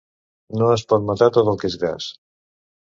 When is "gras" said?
1.85-2.11